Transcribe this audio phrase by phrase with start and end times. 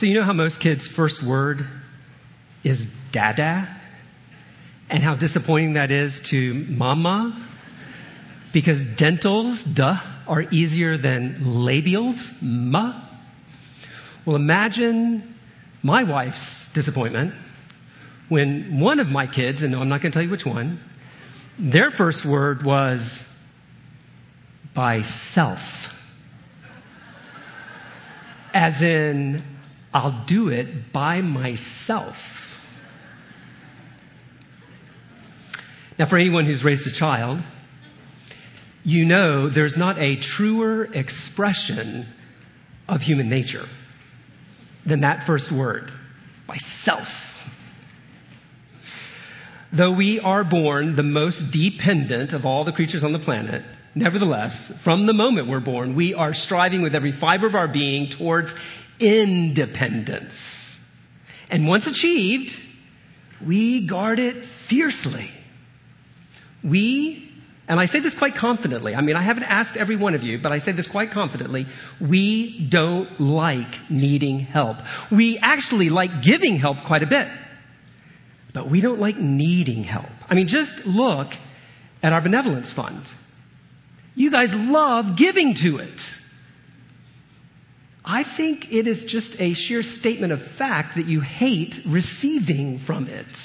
[0.00, 1.58] So, you know how most kids' first word
[2.64, 2.80] is
[3.12, 3.68] dada?
[4.88, 7.46] And how disappointing that is to mama?
[8.54, 13.10] Because dentals, duh, are easier than labials, ma.
[14.26, 15.36] Well, imagine
[15.82, 17.34] my wife's disappointment
[18.30, 20.80] when one of my kids, and no, I'm not going to tell you which one,
[21.58, 23.20] their first word was
[24.74, 25.02] by
[25.34, 25.58] self.
[28.54, 29.58] As in,
[29.92, 32.14] I'll do it by myself.
[35.98, 37.40] Now, for anyone who's raised a child,
[38.84, 42.10] you know there's not a truer expression
[42.88, 43.64] of human nature
[44.86, 45.90] than that first word
[46.48, 47.06] by self.
[49.76, 53.62] Though we are born the most dependent of all the creatures on the planet,
[53.94, 58.10] nevertheless, from the moment we're born, we are striving with every fiber of our being
[58.18, 58.48] towards
[59.00, 60.34] independence.
[61.48, 62.50] And once achieved,
[63.46, 65.30] we guard it fiercely.
[66.62, 67.30] We,
[67.68, 70.38] and I say this quite confidently, I mean, I haven't asked every one of you,
[70.42, 71.66] but I say this quite confidently,
[72.00, 74.76] we don't like needing help.
[75.10, 77.28] We actually like giving help quite a bit.
[78.52, 80.10] But we don't like needing help.
[80.28, 81.28] I mean, just look
[82.02, 83.04] at our benevolence fund.
[84.14, 86.00] You guys love giving to it.
[88.12, 93.06] I think it is just a sheer statement of fact that you hate receiving from
[93.06, 93.36] it,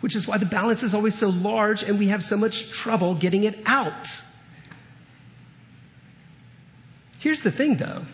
[0.00, 3.20] which is why the balance is always so large and we have so much trouble
[3.20, 4.04] getting it out.
[7.20, 8.04] Here's the thing, though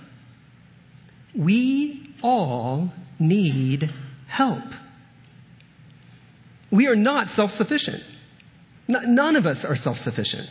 [1.34, 3.84] we all need
[4.28, 4.64] help.
[6.70, 8.02] We are not self sufficient.
[8.86, 10.48] None of us are self sufficient.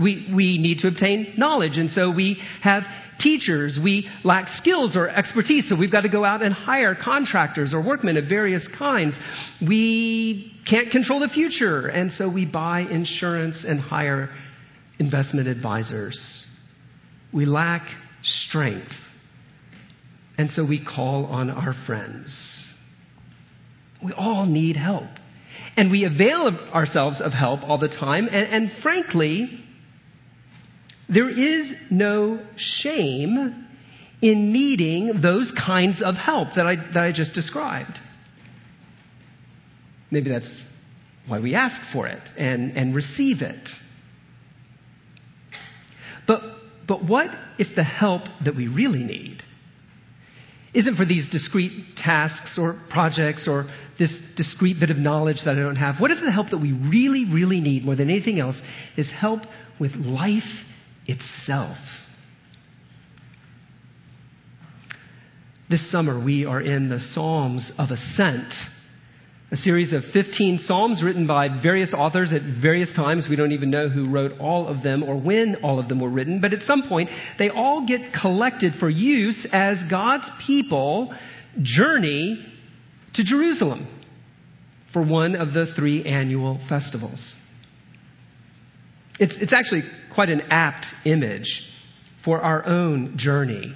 [0.00, 2.84] We, we need to obtain knowledge, and so we have
[3.18, 3.78] teachers.
[3.82, 7.86] We lack skills or expertise, so we've got to go out and hire contractors or
[7.86, 9.14] workmen of various kinds.
[9.60, 14.30] We can't control the future, and so we buy insurance and hire
[14.98, 16.46] investment advisors.
[17.32, 17.82] We lack
[18.22, 18.92] strength,
[20.38, 22.68] and so we call on our friends.
[24.02, 25.08] We all need help.
[25.76, 28.28] And we avail ourselves of help all the time.
[28.28, 29.64] And, and frankly,
[31.12, 33.66] there is no shame
[34.22, 37.98] in needing those kinds of help that I, that I just described.
[40.10, 40.50] Maybe that's
[41.26, 43.68] why we ask for it and, and receive it.
[46.26, 46.42] But,
[46.86, 49.42] but what if the help that we really need
[50.74, 53.66] isn't for these discrete tasks or projects or
[53.98, 55.96] this discrete bit of knowledge that I don't have.
[55.98, 58.60] What if the help that we really, really need more than anything else
[58.96, 59.40] is help
[59.78, 60.42] with life
[61.10, 61.76] itself?
[65.68, 68.52] This summer, we are in the Psalms of Ascent,
[69.52, 73.28] a series of 15 Psalms written by various authors at various times.
[73.30, 76.10] We don't even know who wrote all of them or when all of them were
[76.10, 81.14] written, but at some point, they all get collected for use as God's people
[81.62, 82.44] journey
[83.14, 83.86] to Jerusalem
[84.92, 87.36] for one of the three annual festivals.
[89.20, 89.82] It's, it's actually
[90.14, 91.62] quite an apt image
[92.24, 93.74] for our own journey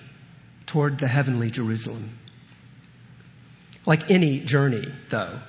[0.72, 2.18] toward the heavenly Jerusalem.
[3.86, 5.40] Like any journey, though,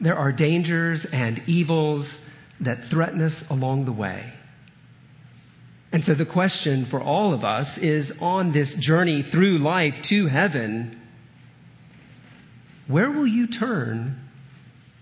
[0.00, 2.18] there are dangers and evils
[2.60, 4.32] that threaten us along the way.
[5.90, 10.26] And so the question for all of us is on this journey through life to
[10.26, 11.00] heaven,
[12.86, 14.20] where will you turn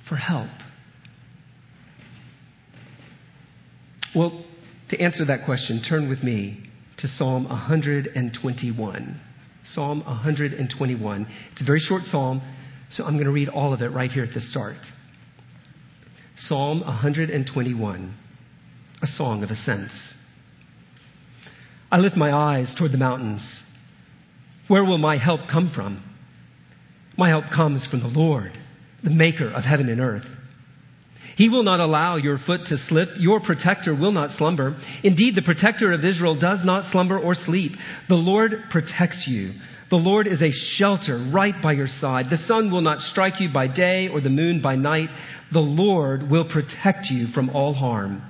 [0.09, 0.49] for help?
[4.15, 4.46] Well,
[4.91, 9.21] to answer that question, turn with me to Psalm 121.
[9.65, 11.27] Psalm 121.
[11.53, 12.41] It's a very short psalm,
[12.91, 14.77] so I'm going to read all of it right here at the start.
[16.37, 18.15] Psalm 121,
[19.03, 20.15] a song of ascents.
[21.91, 23.65] I lift my eyes toward the mountains.
[24.69, 26.03] Where will my help come from?
[27.17, 28.53] My help comes from the Lord,
[29.03, 30.27] the maker of heaven and earth.
[31.37, 33.11] He will not allow your foot to slip.
[33.19, 34.75] Your protector will not slumber.
[35.05, 37.73] Indeed, the protector of Israel does not slumber or sleep.
[38.09, 39.53] The Lord protects you.
[39.91, 42.27] The Lord is a shelter right by your side.
[42.31, 45.11] The sun will not strike you by day or the moon by night.
[45.53, 48.23] The Lord will protect you from all harm.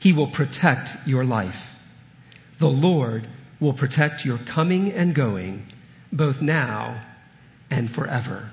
[0.00, 1.54] He will protect your life.
[2.60, 3.28] The Lord
[3.60, 5.66] will protect your coming and going,
[6.12, 7.04] both now
[7.70, 8.50] and forever.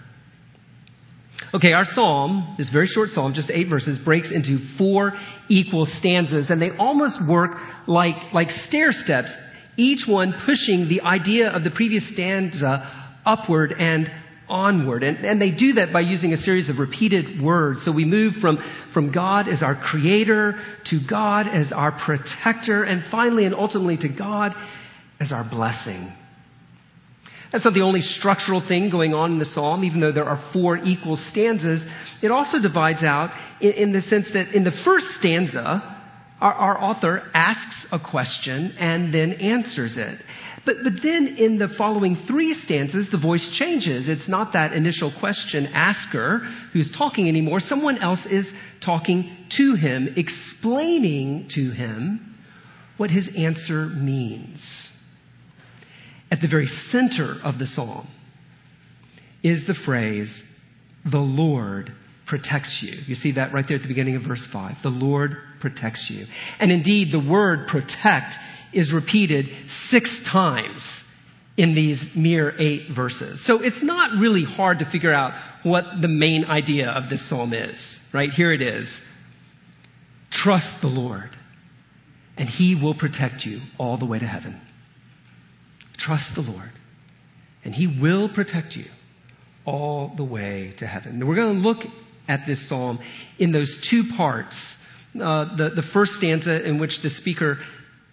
[1.54, 5.14] Okay, our psalm, this very short psalm, just eight verses, breaks into four
[5.50, 7.58] equal stanzas, and they almost work
[7.88, 9.34] like, like stair steps,
[9.76, 14.10] each one pushing the idea of the previous stanza upward and
[14.48, 15.04] onward.
[15.04, 17.84] And, and they do that by using a series of repeated words.
[17.84, 18.58] So we move from,
[18.94, 24.10] from God as our creator to God as our protector and finally and ultimately to
[24.18, 24.54] God
[25.20, 26.14] as our blessing.
[27.52, 30.52] That's not the only structural thing going on in the psalm, even though there are
[30.54, 31.84] four equal stanzas.
[32.22, 35.98] It also divides out in, in the sense that in the first stanza,
[36.40, 40.20] our, our author asks a question and then answers it.
[40.66, 44.08] But, but then in the following three stanzas, the voice changes.
[44.08, 46.40] It's not that initial question asker
[46.72, 47.60] who's talking anymore.
[47.60, 48.52] Someone else is
[48.86, 52.38] talking to him, explaining to him
[52.98, 54.92] what his answer means.
[56.32, 58.08] At the very center of the psalm
[59.44, 60.42] is the phrase,
[61.10, 61.92] the Lord
[62.26, 62.94] protects you.
[63.06, 64.78] You see that right there at the beginning of verse 5.
[64.84, 66.26] The Lord protects you.
[66.60, 68.34] And indeed, the word protect
[68.74, 69.48] is repeated
[69.90, 70.82] six times
[71.58, 73.46] in these mere eight verses.
[73.46, 75.34] So it's not really hard to figure out
[75.64, 77.78] what the main idea of this psalm is,
[78.14, 78.30] right?
[78.30, 78.90] Here it is.
[80.32, 81.30] Trust the Lord,
[82.38, 84.62] and he will protect you all the way to heaven.
[86.06, 86.72] Trust the Lord,
[87.64, 88.86] and he will protect you
[89.66, 91.20] all the way to heaven.
[91.20, 91.86] Now we're going to look
[92.28, 93.00] at this psalm
[93.38, 94.56] in those two parts.
[95.16, 97.58] Uh, the, the first stanza in which the speaker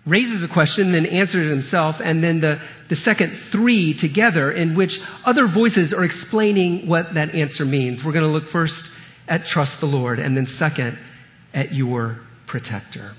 [0.07, 2.57] raises a question, then answers it himself, and then the,
[2.89, 8.03] the second three together in which other voices are explaining what that answer means.
[8.05, 8.83] We're going to look first
[9.29, 10.99] at trust the Lord, and then second
[11.53, 13.13] at your protector.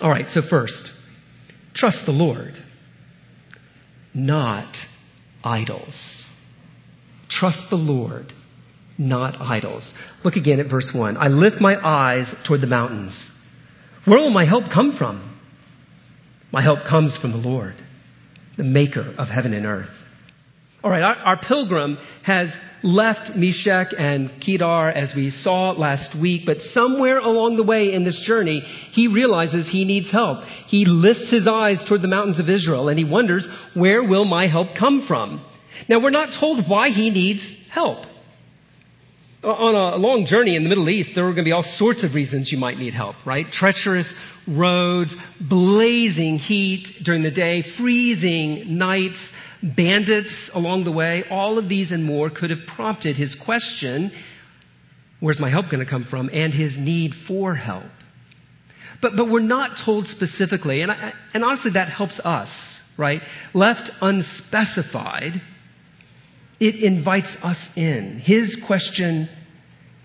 [0.00, 0.92] All right, so first,
[1.74, 2.54] trust the Lord,
[4.14, 4.74] not
[5.44, 6.24] idols.
[7.30, 8.32] Trust the Lord,
[8.96, 9.92] not idols.
[10.24, 11.16] Look again at verse 1.
[11.16, 13.30] I lift my eyes toward the mountains.
[14.04, 15.38] Where will my help come from?
[16.50, 17.74] My help comes from the Lord,
[18.56, 19.90] the maker of heaven and earth.
[20.84, 22.48] All right, our, our, pilgrim has
[22.84, 28.04] left Meshech and Kedar as we saw last week, but somewhere along the way in
[28.04, 28.60] this journey,
[28.92, 30.44] he realizes he needs help.
[30.68, 34.46] He lifts his eyes toward the mountains of Israel and he wonders, where will my
[34.46, 35.44] help come from?
[35.88, 37.40] Now, we're not told why he needs
[37.72, 38.04] help.
[39.42, 42.04] On a long journey in the Middle East, there are going to be all sorts
[42.04, 43.46] of reasons you might need help, right?
[43.50, 44.12] Treacherous
[44.46, 49.18] roads, blazing heat during the day, freezing nights,
[49.62, 51.24] bandits along the way.
[51.30, 54.12] All of these and more could have prompted his question,
[55.20, 56.28] where's my help going to come from?
[56.32, 57.90] And his need for help.
[59.00, 62.48] But, but we're not told specifically, and, I, and honestly, that helps us,
[62.96, 63.20] right?
[63.54, 65.40] Left unspecified,
[66.60, 68.20] it invites us in.
[68.24, 69.28] His question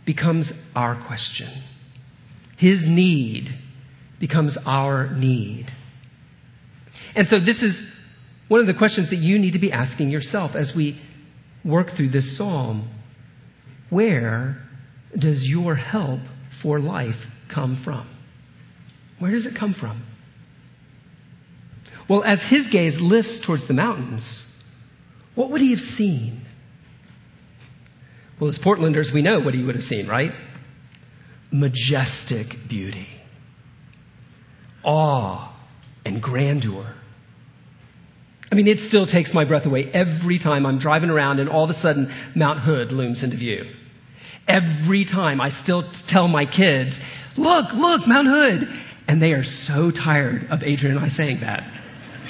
[0.05, 1.63] becomes our question.
[2.57, 3.47] His need
[4.19, 5.67] becomes our need.
[7.15, 7.83] And so, this is
[8.47, 11.01] one of the questions that you need to be asking yourself as we
[11.63, 12.89] work through this psalm.
[13.89, 14.57] Where
[15.17, 16.19] does your help
[16.61, 17.15] for life
[17.53, 18.09] come from?
[19.19, 20.05] Where does it come from?
[22.09, 24.43] Well, as his gaze lifts towards the mountains,
[25.35, 26.45] what would he have seen?
[28.39, 30.31] Well, as Portlanders, we know what he would have seen, right?
[31.51, 33.07] Majestic beauty,
[34.83, 35.55] awe,
[36.03, 36.95] and grandeur.
[38.53, 41.63] I mean, it still takes my breath away every time I'm driving around and all
[41.63, 43.63] of a sudden Mount Hood looms into view.
[44.47, 46.91] Every time I still tell my kids,
[47.35, 48.67] look, look, Mount Hood.
[49.07, 51.63] And they are so tired of Adrian and I saying that.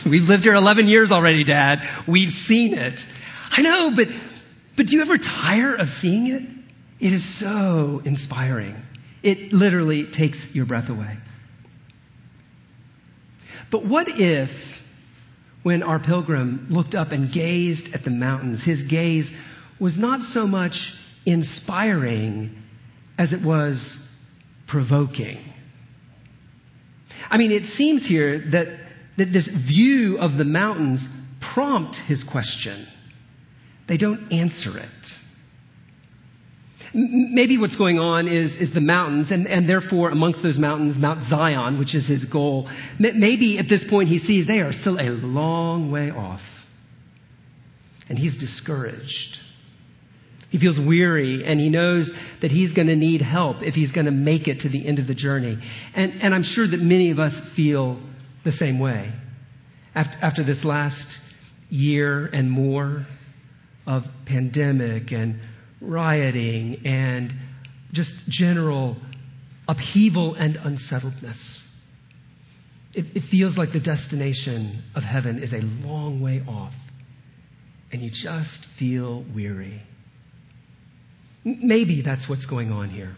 [0.10, 1.80] We've lived here 11 years already, Dad.
[2.08, 2.98] We've seen it.
[3.52, 4.08] I know, but,
[4.78, 7.06] but do you ever tire of seeing it?
[7.06, 8.82] It is so inspiring.
[9.24, 11.18] It literally takes your breath away.
[13.70, 14.50] But what if,
[15.64, 19.30] when our pilgrim looked up and gazed at the mountains, his gaze
[19.80, 20.74] was not so much
[21.26, 22.56] inspiring
[23.18, 24.00] as it was
[24.68, 25.54] provoking?
[27.30, 28.68] I mean, it seems here that
[29.18, 31.06] that this view of the mountains
[31.54, 32.88] prompt his question.
[33.88, 34.90] They don't answer it.
[36.94, 41.28] Maybe what's going on is, is the mountains, and, and therefore amongst those mountains, Mount
[41.28, 42.70] Zion, which is his goal.
[43.00, 46.42] Maybe at this point he sees they are still a long way off.
[48.10, 49.38] And he's discouraged.
[50.52, 54.06] He feels weary and he knows that he's going to need help if he's going
[54.06, 55.58] to make it to the end of the journey.
[55.96, 58.00] And, and I'm sure that many of us feel
[58.46, 59.12] the same way.
[59.96, 61.18] After, after this last
[61.70, 63.08] year and more
[63.88, 65.40] of pandemic and
[65.84, 67.32] rioting and
[67.92, 68.98] just general
[69.68, 71.64] upheaval and unsettledness,
[72.94, 76.74] it, it feels like the destination of heaven is a long way off.
[77.94, 79.82] and you just feel weary.
[81.46, 83.16] Maybe that's what's going on here.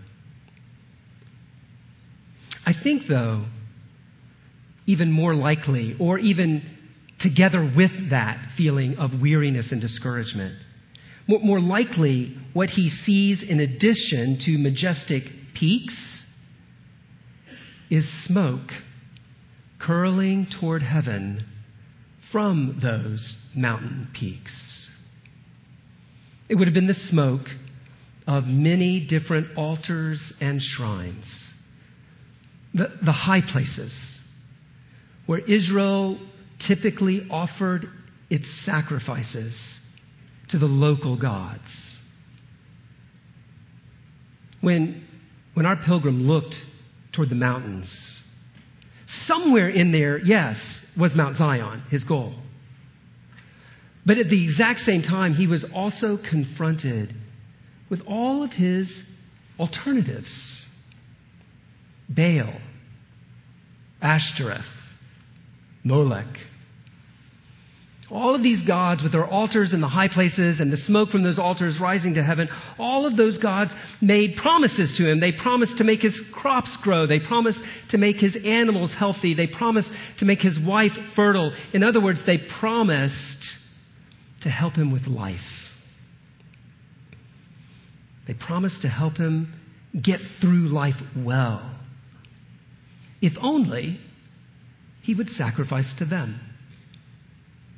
[2.66, 3.46] I think, though,
[4.86, 6.64] even more likely, or even
[7.20, 10.58] together with that feeling of weariness and discouragement,
[11.28, 15.24] more likely, what he sees in addition to majestic
[15.56, 16.26] peaks
[17.90, 18.70] is smoke
[19.80, 21.46] curling toward heaven
[22.32, 24.88] from those mountain peaks.
[26.50, 27.48] It would have been the smoke
[28.28, 31.52] of many different altars and shrines,
[32.74, 34.20] the, the high places
[35.26, 36.20] where Israel
[36.68, 37.86] typically offered
[38.30, 39.80] its sacrifices
[40.50, 41.98] to the local gods.
[44.62, 45.06] When,
[45.54, 46.56] when our pilgrim looked
[47.14, 48.22] toward the mountains,
[49.26, 50.58] somewhere in there, yes,
[51.00, 52.36] was Mount Zion, his goal.
[54.06, 57.14] But at the exact same time, he was also confronted
[57.90, 59.04] with all of his
[59.60, 60.66] alternatives
[62.10, 62.60] Baal,
[64.02, 64.62] Ashtoreth,
[65.84, 66.38] Molech.
[68.12, 71.24] All of these gods with their altars in the high places and the smoke from
[71.24, 75.20] those altars rising to heaven, all of those gods made promises to him.
[75.20, 77.08] They promised to make his crops grow.
[77.08, 77.60] They promised
[77.90, 79.34] to make his animals healthy.
[79.34, 81.52] They promised to make his wife fertile.
[81.74, 83.44] In other words, they promised
[84.44, 85.40] to help him with life.
[88.28, 89.54] They promised to help him
[90.00, 91.76] get through life well.
[93.20, 94.00] If only
[95.02, 96.40] he would sacrifice to them.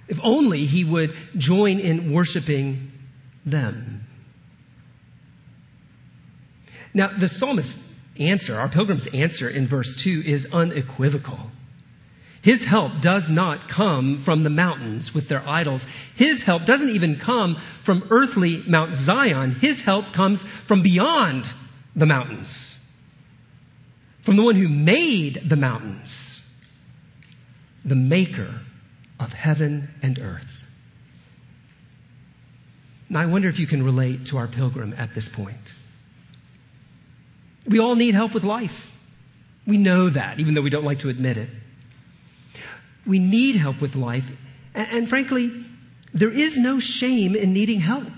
[0.07, 2.91] If only he would join in worshiping
[3.45, 4.03] them.
[6.93, 7.77] Now, the psalmist's
[8.19, 11.51] answer, our pilgrim's answer in verse 2 is unequivocal.
[12.43, 15.81] His help does not come from the mountains with their idols.
[16.15, 19.57] His help doesn't even come from earthly Mount Zion.
[19.59, 21.45] His help comes from beyond
[21.95, 22.75] the mountains,
[24.25, 26.41] from the one who made the mountains,
[27.83, 28.61] the maker
[29.19, 30.45] of heaven and earth.
[33.09, 35.57] Now, I wonder if you can relate to our pilgrim at this point.
[37.69, 38.69] We all need help with life.
[39.65, 41.49] We know that, even though we don't like to admit it.
[43.07, 44.23] We need help with life.
[44.73, 45.65] And, and, frankly,
[46.13, 48.13] there is no shame in needing help.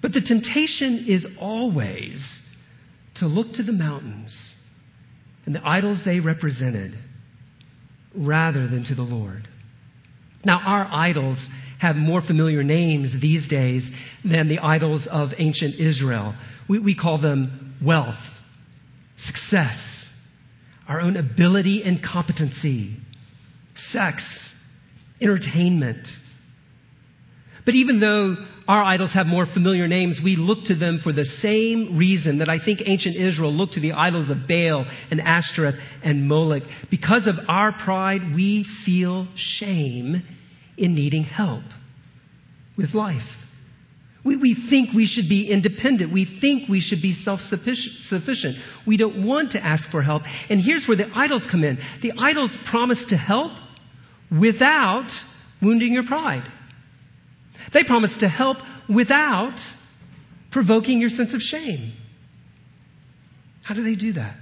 [0.00, 2.24] But the temptation is always
[3.16, 4.54] to look to the mountains
[5.46, 6.96] and the idols they represented
[8.14, 9.48] rather than to the Lord.
[10.44, 11.38] Now, our idols
[11.80, 13.90] have more familiar names these days
[14.24, 16.34] than the idols of ancient Israel.
[16.68, 18.14] We, we call them wealth,
[19.16, 19.78] success,
[20.88, 22.96] our own ability and competency,
[23.90, 24.22] sex,
[25.20, 26.06] entertainment.
[27.64, 28.36] But even though
[28.72, 32.48] our idols have more familiar names, we look to them for the same reason that
[32.48, 36.62] I think ancient Israel looked to the idols of Baal and Ashtoreth and Molech.
[36.90, 40.22] Because of our pride, we feel shame
[40.78, 41.64] in needing help
[42.78, 43.28] with life.
[44.24, 46.10] We, we think we should be independent.
[46.10, 48.56] We think we should be self sufficient.
[48.86, 50.22] We don't want to ask for help.
[50.48, 53.52] And here's where the idols come in the idols promise to help
[54.30, 55.10] without
[55.60, 56.50] wounding your pride.
[57.72, 59.58] They promise to help without
[60.50, 61.94] provoking your sense of shame.
[63.64, 64.36] How do they do that?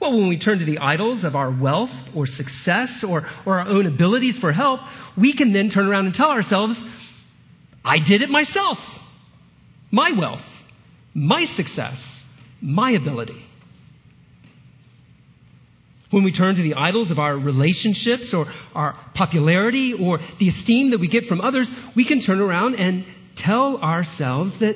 [0.00, 3.68] Well, when we turn to the idols of our wealth or success or, or our
[3.68, 4.80] own abilities for help,
[5.18, 6.82] we can then turn around and tell ourselves,
[7.84, 8.78] I did it myself.
[9.90, 10.40] My wealth,
[11.14, 11.98] my success,
[12.62, 13.44] my ability.
[16.10, 20.90] When we turn to the idols of our relationships or our popularity or the esteem
[20.90, 23.04] that we get from others, we can turn around and
[23.36, 24.74] tell ourselves that,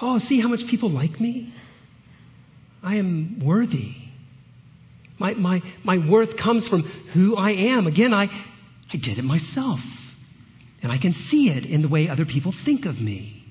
[0.00, 1.52] oh, see how much people like me?
[2.84, 3.94] I am worthy.
[5.18, 6.82] My, my, my worth comes from
[7.14, 7.88] who I am.
[7.88, 9.80] Again, I, I did it myself.
[10.82, 13.42] And I can see it in the way other people think of me.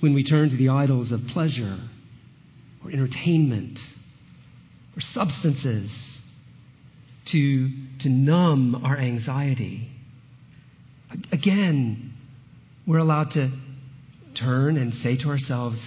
[0.00, 1.78] When we turn to the idols of pleasure
[2.84, 3.78] or entertainment
[4.96, 6.20] or substances
[7.32, 7.68] to,
[8.00, 9.90] to numb our anxiety,
[11.32, 12.14] again,
[12.86, 13.50] we're allowed to
[14.38, 15.78] turn and say to ourselves,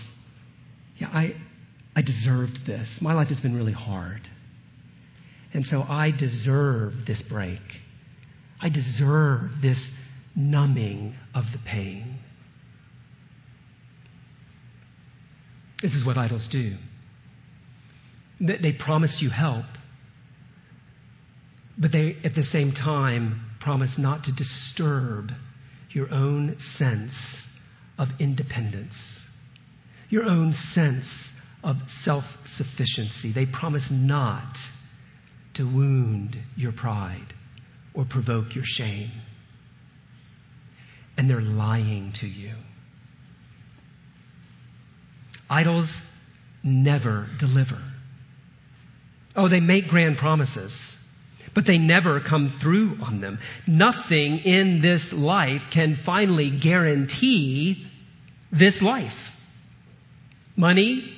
[0.99, 1.33] Yeah, I,
[1.95, 2.87] I deserved this.
[3.01, 4.21] My life has been really hard.
[5.53, 7.59] And so I deserve this break.
[8.61, 9.91] I deserve this
[10.35, 12.19] numbing of the pain.
[15.81, 16.75] This is what idols do.
[18.39, 19.65] They promise you help,
[21.77, 25.31] But they, at the same time, promise not to disturb
[25.91, 27.13] your own sense
[27.97, 28.95] of independence,
[30.09, 31.05] your own sense
[31.63, 33.31] of self sufficiency.
[33.33, 34.55] They promise not
[35.55, 37.33] to wound your pride
[37.93, 39.11] or provoke your shame.
[41.17, 42.53] And they're lying to you.
[45.51, 45.93] Idols
[46.63, 47.77] never deliver.
[49.35, 50.73] Oh, they make grand promises,
[51.53, 53.37] but they never come through on them.
[53.67, 57.85] Nothing in this life can finally guarantee
[58.51, 59.11] this life.
[60.55, 61.13] Money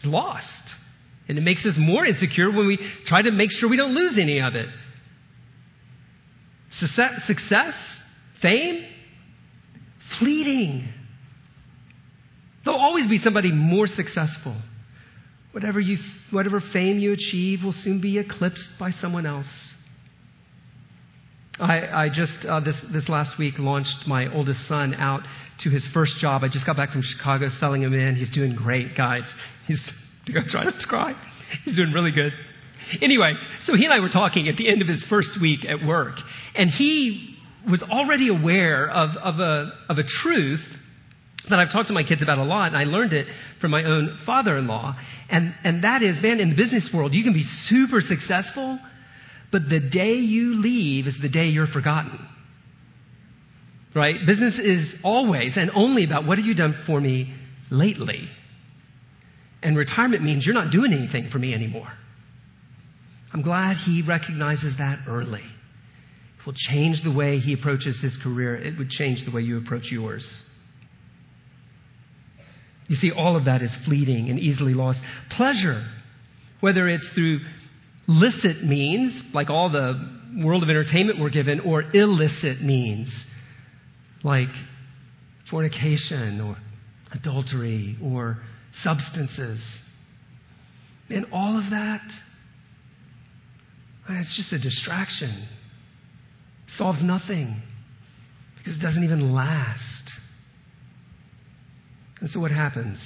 [0.00, 0.74] is lost.
[1.28, 4.18] And it makes us more insecure when we try to make sure we don't lose
[4.20, 4.66] any of it.
[6.72, 7.70] Success,
[8.42, 8.84] fame,
[10.18, 10.91] fleeting.
[12.64, 14.60] There'll always be somebody more successful.
[15.52, 15.98] Whatever, you,
[16.30, 19.72] whatever fame you achieve will soon be eclipsed by someone else.
[21.60, 25.20] I, I just, uh, this, this last week, launched my oldest son out
[25.60, 26.42] to his first job.
[26.42, 28.16] I just got back from Chicago selling him in.
[28.16, 29.30] He's doing great, guys.
[29.66, 29.92] He's
[30.32, 31.14] going to try not to cry.
[31.64, 32.32] He's doing really good.
[33.02, 35.86] Anyway, so he and I were talking at the end of his first week at
[35.86, 36.14] work,
[36.54, 37.36] and he
[37.70, 40.64] was already aware of, of, a, of a truth
[41.50, 43.26] that I've talked to my kids about a lot, and I learned it
[43.60, 44.96] from my own father in law.
[45.28, 48.78] And, and that is, man, in the business world, you can be super successful,
[49.50, 52.26] but the day you leave is the day you're forgotten.
[53.94, 54.14] Right?
[54.26, 57.34] Business is always and only about what have you done for me
[57.70, 58.28] lately.
[59.62, 61.92] And retirement means you're not doing anything for me anymore.
[63.32, 65.40] I'm glad he recognizes that early.
[65.40, 69.58] It will change the way he approaches his career, it would change the way you
[69.58, 70.44] approach yours.
[72.92, 75.00] You see, all of that is fleeting and easily lost.
[75.34, 75.82] Pleasure,
[76.60, 77.38] whether it's through
[78.06, 83.10] licit means, like all the world of entertainment we're given, or illicit means,
[84.22, 84.50] like
[85.50, 86.58] fornication or
[87.14, 88.42] adultery or
[88.74, 89.80] substances.
[91.08, 92.02] And all of that,
[94.06, 95.48] ah, it's just a distraction.
[96.66, 97.62] It solves nothing
[98.58, 100.12] because it doesn't even last.
[102.22, 103.00] And so what happens?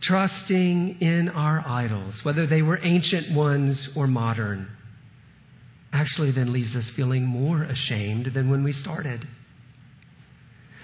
[0.00, 4.68] Trusting in our idols, whether they were ancient ones or modern,
[5.92, 9.26] actually then leaves us feeling more ashamed than when we started.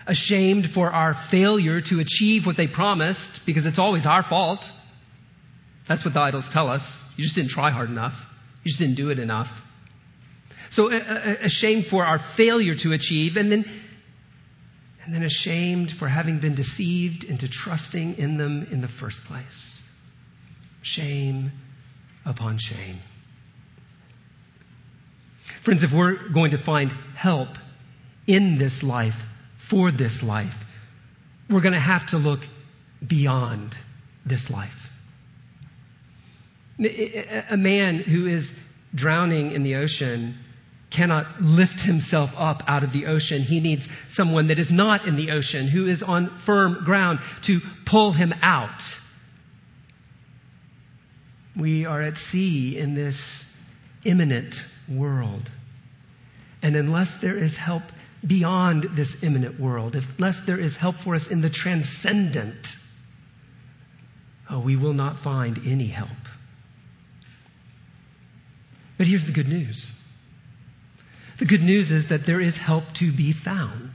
[0.09, 4.65] Ashamed for our failure to achieve what they promised because it's always our fault.
[5.89, 6.83] That's what the idols tell us.
[7.17, 8.15] You just didn't try hard enough.
[8.65, 9.47] You just didn't do it enough.
[10.73, 13.65] So, ashamed for our failure to achieve, and then
[15.05, 19.79] and then ashamed for having been deceived into trusting in them in the first place.
[20.83, 21.53] Shame
[22.25, 23.01] upon shame.
[25.65, 27.49] Friends, if we're going to find help
[28.27, 29.15] in this life,
[29.71, 30.53] for this life,
[31.51, 32.41] we're going to have to look
[33.09, 33.75] beyond
[34.27, 34.71] this life.
[36.79, 38.51] A man who is
[38.95, 40.39] drowning in the ocean
[40.95, 43.43] cannot lift himself up out of the ocean.
[43.43, 47.61] He needs someone that is not in the ocean, who is on firm ground to
[47.91, 48.81] pull him out.
[51.59, 53.19] We are at sea in this
[54.05, 54.55] immanent
[54.91, 55.51] world.
[56.63, 57.83] And unless there is help
[58.27, 62.67] beyond this immanent world, unless there is help for us in the transcendent,
[64.49, 66.09] oh, we will not find any help.
[68.97, 69.91] But here's the good news
[71.43, 73.91] the good news is that there is help to be found.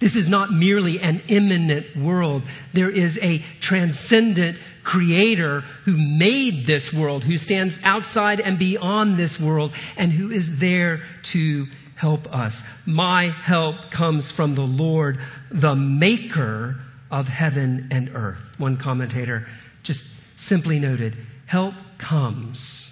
[0.00, 2.42] This is not merely an immanent world.
[2.72, 9.38] There is a transcendent creator who made this world, who stands outside and beyond this
[9.44, 11.00] world, and who is there
[11.34, 11.66] to
[12.00, 12.54] help us.
[12.86, 15.18] My help comes from the Lord,
[15.50, 16.76] the maker
[17.10, 18.40] of heaven and earth.
[18.56, 19.46] One commentator
[19.82, 20.00] just
[20.38, 21.14] simply noted,
[21.46, 22.90] help comes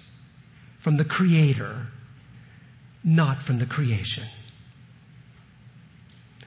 [0.83, 1.87] from the creator
[3.03, 4.27] not from the creation.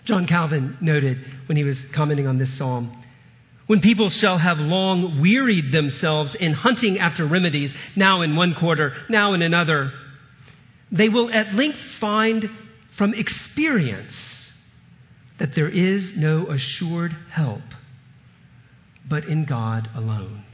[0.04, 3.02] John Calvin noted when he was commenting on this psalm
[3.66, 8.92] when people shall have long wearied themselves in hunting after remedies, now in one quarter,
[9.08, 9.90] now in another,
[10.96, 12.44] they will at length find
[12.96, 14.14] from experience
[15.40, 17.62] that there is no assured help
[19.08, 20.44] but in God alone.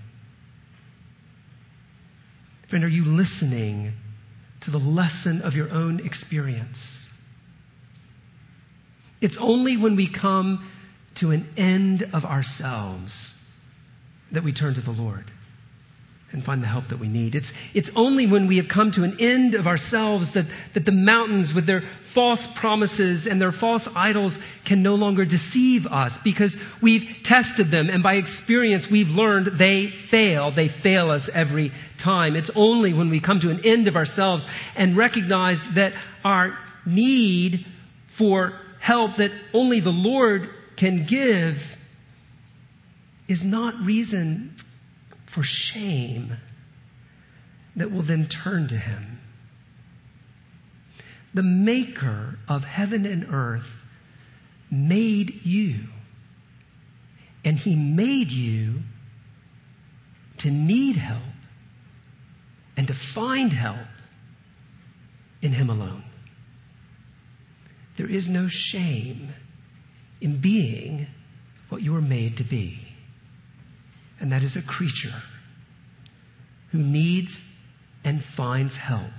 [2.70, 3.92] Friend, are you listening
[4.64, 7.06] to the lesson of your own experience.
[9.20, 10.70] It's only when we come
[11.16, 13.34] to an end of ourselves
[14.32, 15.30] that we turn to the Lord.
[16.32, 17.34] And find the help that we need.
[17.34, 20.92] It's, it's only when we have come to an end of ourselves that, that the
[20.92, 21.82] mountains with their
[22.14, 27.88] false promises and their false idols can no longer deceive us because we've tested them
[27.90, 30.52] and by experience we've learned they fail.
[30.54, 31.70] They fail us every
[32.02, 32.34] time.
[32.34, 35.92] It's only when we come to an end of ourselves and recognize that
[36.24, 37.66] our need
[38.18, 41.56] for help that only the Lord can give
[43.28, 44.56] is not reason
[45.34, 46.36] for shame
[47.76, 49.18] that will then turn to Him.
[51.34, 53.66] The maker of heaven and earth
[54.70, 55.84] made you.
[57.44, 58.80] And He made you
[60.40, 61.22] to need help
[62.76, 63.86] and to find help
[65.40, 66.04] in Him alone.
[67.96, 69.34] There is no shame
[70.20, 71.06] in being
[71.68, 72.81] what you were made to be
[74.22, 75.20] and that is a creature
[76.70, 77.36] who needs
[78.04, 79.10] and finds help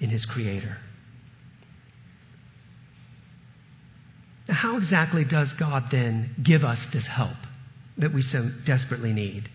[0.00, 0.78] in his Creator.
[4.48, 7.36] Now, how exactly does God then give us this help
[7.98, 9.50] that we so desperately need?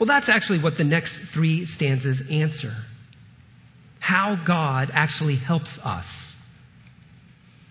[0.00, 2.72] Well, that's actually what the next three stanzas answer.
[4.00, 6.06] How God actually helps us.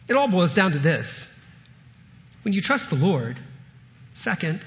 [0.08, 1.08] It all boils down to this.
[2.44, 3.38] When you trust the Lord,
[4.14, 4.62] second,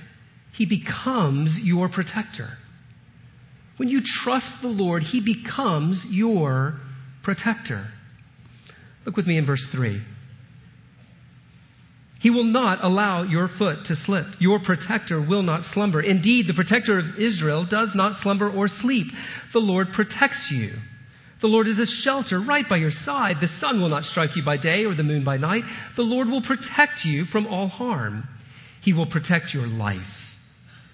[0.53, 2.51] he becomes your protector.
[3.79, 6.79] When you trust the Lord, He becomes your
[7.25, 7.89] protector.
[9.07, 10.03] Look with me in verse 3.
[12.21, 14.27] He will not allow your foot to slip.
[14.39, 16.01] Your protector will not slumber.
[16.01, 19.09] Indeed, the protector of Israel does not slumber or sleep.
[19.53, 20.75] The Lord protects you.
[21.41, 23.37] The Lord is a shelter right by your side.
[23.41, 25.65] The sun will not strike you by day or the moon by night.
[25.97, 28.29] The Lord will protect you from all harm.
[28.83, 30.22] He will protect your life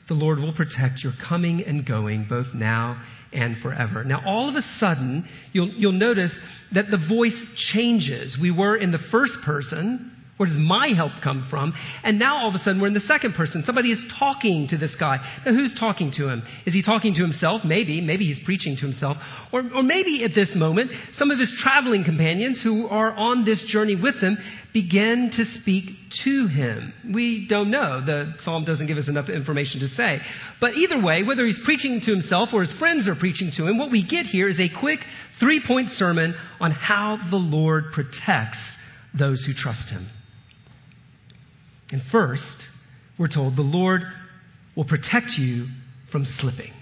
[0.08, 4.04] the Lord will protect your coming and going both now and forever.
[4.04, 6.36] Now, all of a sudden, you'll, you'll notice
[6.72, 7.38] that the voice
[7.72, 8.38] changes.
[8.40, 10.12] We were in the first person.
[10.38, 11.74] Where does my help come from?
[12.04, 13.64] And now all of a sudden we're in the second person.
[13.66, 15.18] Somebody is talking to this guy.
[15.44, 16.44] Now who's talking to him?
[16.64, 17.62] Is he talking to himself?
[17.64, 18.00] Maybe.
[18.00, 19.16] Maybe he's preaching to himself.
[19.52, 23.64] Or, or maybe at this moment, some of his traveling companions who are on this
[23.68, 24.38] journey with him
[24.72, 25.90] begin to speak
[26.24, 26.92] to him.
[27.12, 28.00] We don't know.
[28.06, 30.20] The psalm doesn't give us enough information to say.
[30.60, 33.76] But either way, whether he's preaching to himself or his friends are preaching to him,
[33.76, 35.00] what we get here is a quick
[35.40, 38.60] three point sermon on how the Lord protects
[39.18, 40.08] those who trust him.
[41.90, 42.66] And first,
[43.18, 44.02] we're told the Lord
[44.76, 45.66] will protect you
[46.12, 46.72] from slipping.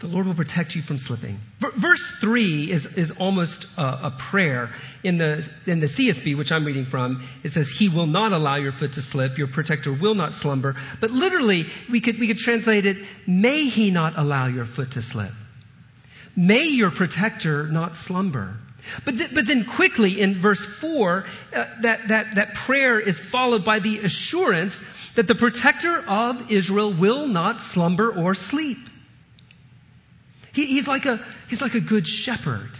[0.00, 1.40] The Lord will protect you from slipping.
[1.60, 4.70] Verse 3 is, is almost a, a, prayer.
[5.02, 8.56] In the, in the CSB, which I'm reading from, it says, He will not allow
[8.56, 10.76] your foot to slip, your protector will not slumber.
[11.00, 15.02] But literally, we could, we could translate it, May He not allow your foot to
[15.02, 15.32] slip.
[16.36, 18.56] May your protector not slumber.
[19.04, 23.64] But, th- but then quickly in verse 4, uh, that, that, that prayer is followed
[23.64, 24.78] by the assurance
[25.16, 28.78] that the protector of Israel will not slumber or sleep.
[30.52, 32.70] He, he's, like a, he's like a good shepherd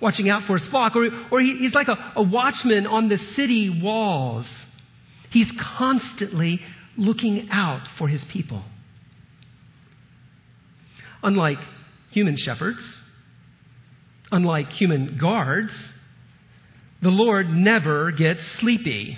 [0.00, 3.16] watching out for his flock, or, or he, he's like a, a watchman on the
[3.16, 4.48] city walls.
[5.30, 6.60] He's constantly
[6.96, 8.64] looking out for his people.
[11.22, 11.58] Unlike
[12.10, 13.02] human shepherds,
[14.30, 15.72] unlike human guards,
[17.02, 19.16] the Lord never gets sleepy.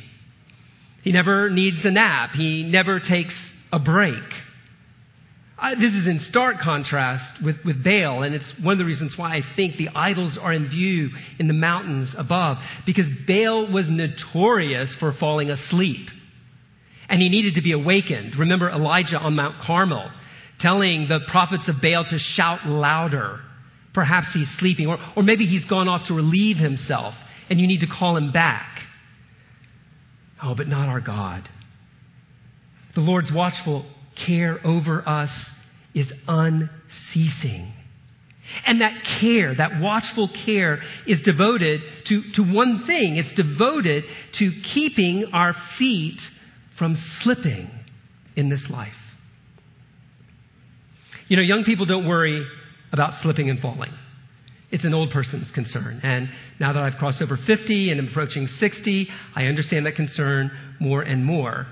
[1.02, 2.30] He never needs a nap.
[2.30, 3.34] He never takes
[3.72, 4.22] a break.
[5.58, 9.14] I, this is in stark contrast with, with Baal, and it's one of the reasons
[9.16, 13.88] why I think the idols are in view in the mountains above, because Baal was
[13.88, 16.08] notorious for falling asleep.
[17.08, 18.36] And he needed to be awakened.
[18.38, 20.10] Remember Elijah on Mount Carmel
[20.58, 23.40] telling the prophets of Baal to shout louder.
[23.94, 27.14] Perhaps he's sleeping, or, or maybe he's gone off to relieve himself,
[27.50, 28.78] and you need to call him back.
[30.42, 31.48] Oh, but not our God.
[32.94, 33.86] The Lord's watchful
[34.26, 35.30] care over us
[35.94, 37.72] is unceasing.
[38.66, 43.16] And that care, that watchful care, is devoted to, to one thing.
[43.16, 44.04] It's devoted
[44.38, 46.20] to keeping our feet
[46.78, 47.70] from slipping
[48.36, 48.92] in this life.
[51.28, 52.46] You know, young people don't worry
[52.92, 53.92] about slipping and falling.
[54.70, 56.00] It's an old person's concern.
[56.02, 56.28] And
[56.58, 60.50] now that I've crossed over 50 and am approaching 60, I understand that concern
[60.80, 61.66] more and more.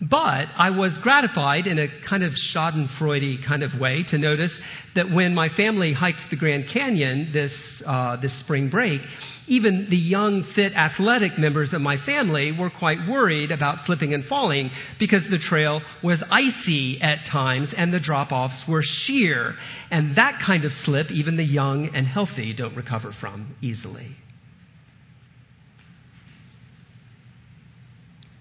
[0.00, 4.58] But I was gratified in a kind of schadenfreude kind of way to notice
[4.94, 7.52] that when my family hiked the Grand Canyon this,
[7.86, 9.02] uh, this spring break,
[9.46, 14.24] even the young, fit, athletic members of my family were quite worried about slipping and
[14.24, 19.54] falling because the trail was icy at times and the drop offs were sheer.
[19.90, 24.16] And that kind of slip, even the young and healthy don't recover from easily.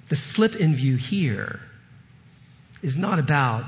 [0.09, 1.59] The slip in view here
[2.81, 3.63] is not about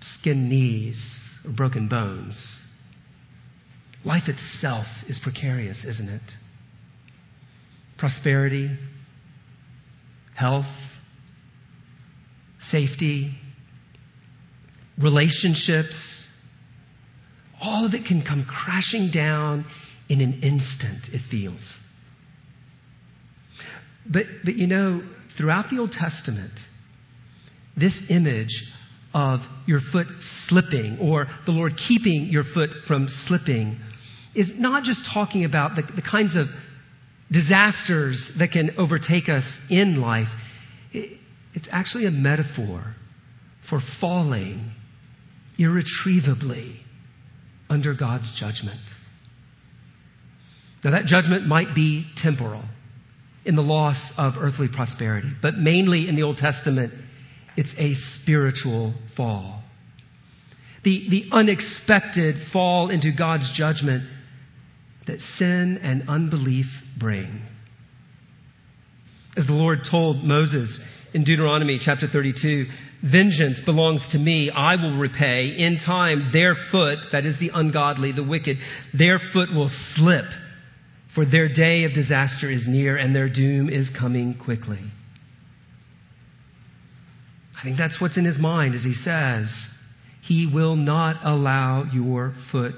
[0.00, 2.60] skinned knees or broken bones.
[4.04, 6.22] Life itself is precarious, isn't it?
[7.96, 8.76] Prosperity,
[10.36, 10.66] health,
[12.70, 13.34] safety,
[14.98, 16.26] relationships,
[17.62, 19.64] all of it can come crashing down
[20.08, 21.78] in an instant, it feels.
[24.06, 25.02] But, but you know,
[25.36, 26.52] throughout the Old Testament,
[27.76, 28.54] this image
[29.12, 30.06] of your foot
[30.46, 33.78] slipping or the Lord keeping your foot from slipping
[34.34, 36.46] is not just talking about the, the kinds of
[37.30, 40.28] disasters that can overtake us in life.
[40.92, 41.18] It,
[41.54, 42.96] it's actually a metaphor
[43.70, 44.72] for falling
[45.58, 46.80] irretrievably
[47.70, 48.80] under God's judgment.
[50.82, 52.64] Now, that judgment might be temporal
[53.44, 55.30] in the loss of earthly prosperity.
[55.42, 56.92] But mainly in the Old Testament,
[57.56, 59.62] it's a spiritual fall.
[60.82, 64.04] The, the unexpected fall into God's judgment
[65.06, 66.66] that sin and unbelief
[66.98, 67.42] bring.
[69.36, 70.80] As the Lord told Moses
[71.12, 72.66] in Deuteronomy chapter 32,
[73.10, 74.50] vengeance belongs to me.
[74.50, 75.54] I will repay.
[75.58, 78.58] In time, their foot, that is the ungodly, the wicked,
[78.92, 80.26] their foot will slip
[81.14, 84.80] for their day of disaster is near and their doom is coming quickly.
[87.58, 89.48] I think that's what's in his mind as he says,
[90.22, 92.74] He will not allow your foot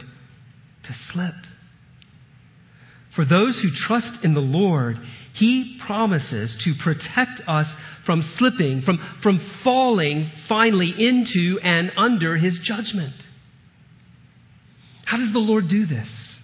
[0.85, 1.35] to slip.
[3.17, 4.97] For those who trust in the Lord,
[5.35, 7.67] He promises to protect us
[8.05, 13.15] from slipping, from, from falling finally into and under His judgment.
[15.07, 16.36] How does the Lord do this?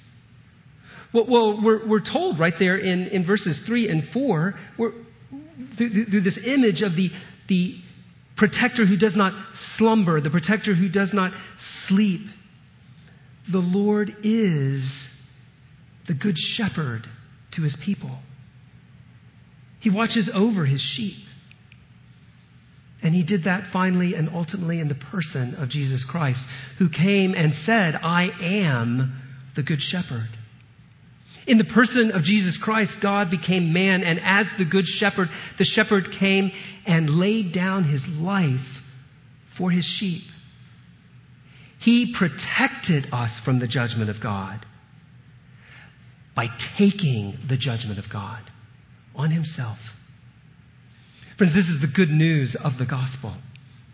[1.13, 4.93] Well, we're, we're told right there in, in verses 3 and 4, we're,
[5.77, 7.11] through, through this image of the,
[7.49, 7.77] the
[8.37, 9.33] protector who does not
[9.77, 11.33] slumber, the protector who does not
[11.87, 12.23] sleep.
[13.51, 15.09] The Lord is
[16.09, 17.03] the good shepherd
[17.53, 18.19] to his people.
[19.81, 21.17] He watches over his sheep.
[23.03, 26.41] And he did that finally and ultimately in the person of Jesus Christ,
[26.79, 29.21] who came and said, I am
[29.57, 30.29] the good shepherd.
[31.47, 35.29] In the person of Jesus Christ, God became man, and as the Good Shepherd,
[35.59, 36.53] the shepherd came
[36.87, 38.61] and laid down his life
[39.59, 40.23] for his sheep.
[41.81, 44.65] He protected us from the judgment of God
[46.37, 46.47] by
[46.79, 48.43] taking the judgment of God
[49.15, 49.79] on himself.
[51.39, 53.37] Friends, this is the good news of the gospel.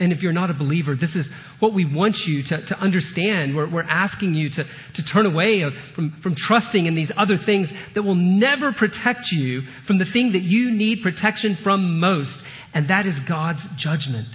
[0.01, 3.57] And if you're not a believer, this is what we want you to, to understand.
[3.57, 5.65] We're, we're asking you to, to turn away
[5.97, 10.33] from, from trusting in these other things that will never protect you from the thing
[10.33, 12.31] that you need protection from most,
[12.75, 14.29] and that is God's judgment.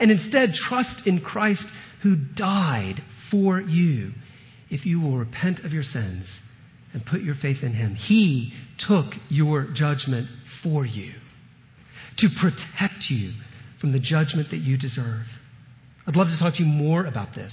[0.00, 1.64] And instead, trust in Christ
[2.02, 4.10] who died for you
[4.70, 6.40] if you will repent of your sins
[6.92, 7.94] and put your faith in Him.
[7.94, 10.28] He took your judgment
[10.64, 11.12] for you
[12.18, 13.32] to protect you
[13.84, 15.26] from the judgment that you deserve.
[16.06, 17.52] I'd love to talk to you more about this.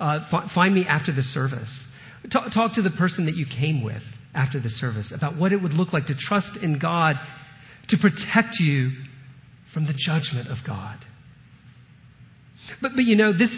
[0.00, 1.86] Uh, f- find me after the service.
[2.32, 4.02] Talk, talk to the person that you came with
[4.34, 7.14] after the service about what it would look like to trust in God
[7.90, 8.90] to protect you
[9.72, 10.98] from the judgment of God.
[12.82, 13.54] But, but you know, this,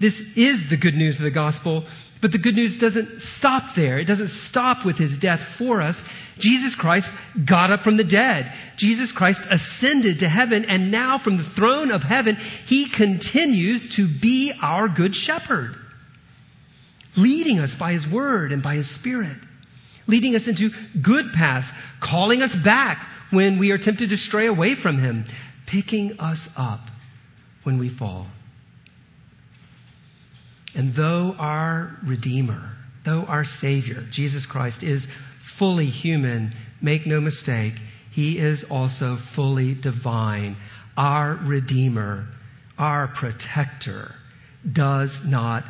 [0.00, 1.86] this is the good news of the gospel
[2.20, 3.98] but the good news doesn't stop there.
[3.98, 6.00] It doesn't stop with his death for us.
[6.40, 7.06] Jesus Christ
[7.48, 8.52] got up from the dead.
[8.76, 14.08] Jesus Christ ascended to heaven, and now from the throne of heaven, he continues to
[14.20, 15.74] be our good shepherd,
[17.16, 19.36] leading us by his word and by his spirit,
[20.06, 20.70] leading us into
[21.02, 21.68] good paths,
[22.02, 22.98] calling us back
[23.30, 25.24] when we are tempted to stray away from him,
[25.70, 26.80] picking us up
[27.62, 28.26] when we fall.
[30.78, 32.70] And though our Redeemer,
[33.04, 35.04] though our Savior, Jesus Christ, is
[35.58, 37.72] fully human, make no mistake,
[38.12, 40.56] he is also fully divine.
[40.96, 42.28] Our Redeemer,
[42.78, 44.14] our Protector,
[44.72, 45.64] does not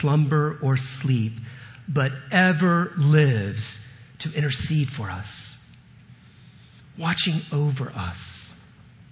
[0.00, 1.34] slumber or sleep,
[1.86, 3.80] but ever lives
[4.20, 5.28] to intercede for us,
[6.98, 8.52] watching over us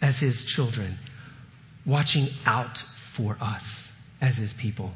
[0.01, 0.99] as his children,
[1.87, 2.79] watching out
[3.19, 3.63] for us
[4.23, 4.95] as his people.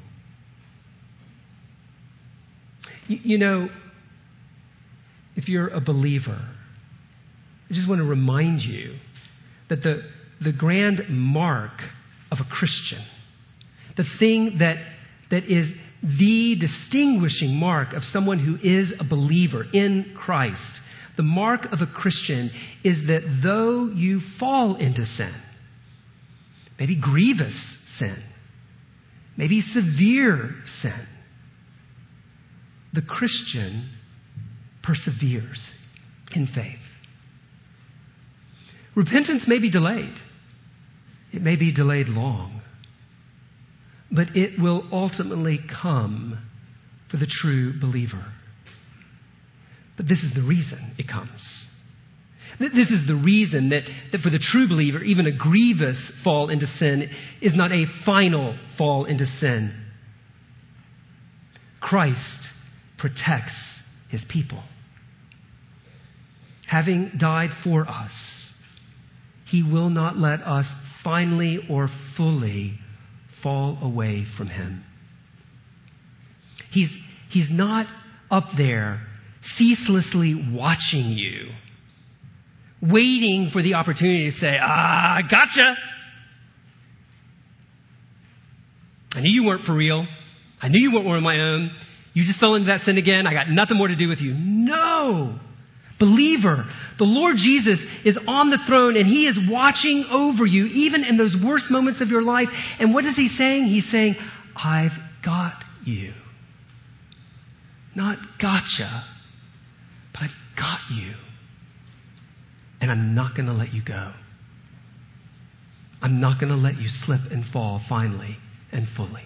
[3.09, 3.69] You, you know,
[5.35, 6.41] if you're a believer,
[7.69, 8.97] I just want to remind you
[9.69, 10.03] that the,
[10.43, 11.73] the grand mark
[12.31, 13.05] of a Christian,
[13.97, 14.77] the thing that,
[15.31, 20.81] that is the distinguishing mark of someone who is a believer in Christ,
[21.17, 22.51] the mark of a Christian
[22.85, 25.35] is that though you fall into sin,
[26.79, 27.57] maybe grievous
[27.99, 28.23] sin,
[29.37, 31.07] maybe severe sin,
[32.97, 33.91] the Christian
[34.83, 35.71] perseveres
[36.35, 36.81] in faith.
[38.97, 40.15] Repentance may be delayed.
[41.33, 42.63] It may be delayed long.
[44.11, 46.43] But it will ultimately come
[47.11, 48.33] for the true believer.
[49.99, 51.67] But this is the reason it comes.
[52.59, 53.83] This is the reason that,
[54.13, 57.11] that for the true believer, even a grievous fall into sin
[57.43, 59.85] is not a final fall into sin.
[61.81, 62.49] Christ
[62.99, 63.55] protects
[64.09, 64.63] his people.
[66.69, 68.53] Having died for us,
[69.47, 70.67] he will not let us
[71.05, 72.79] finally or fully
[73.43, 74.85] fall away from him.
[76.73, 76.91] He's,
[77.31, 77.87] he's not
[78.31, 79.07] up there
[79.57, 81.51] ceaselessly watching you,
[82.83, 85.77] waiting for the opportunity to say, Ah, gotcha.
[89.13, 90.07] I knew you weren't for real.
[90.61, 91.71] I knew you weren't one of my own.
[92.17, 93.27] You just fell into that sin again.
[93.27, 94.33] I got nothing more to do with you.
[94.33, 95.39] No.
[96.01, 96.65] Believer,
[96.99, 101.19] the Lord Jesus is on the throne and He is watching over you, even in
[101.19, 102.49] those worst moments of your life.
[102.81, 103.67] And what is He saying?
[103.67, 104.17] He's saying,
[104.57, 106.15] I've got you.
[107.95, 109.05] Not gotcha,
[110.15, 111.13] but I've got you.
[112.81, 114.15] And I'm not going to let you go.
[116.01, 118.39] I'm not going to let you slip and fall finally
[118.73, 119.25] and fully.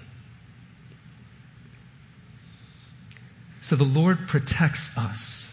[3.71, 5.49] So the Lord protects us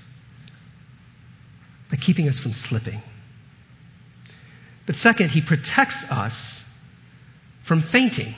[1.92, 3.04] by keeping us from slipping.
[4.88, 6.64] But second, He protects us
[7.68, 8.34] from fainting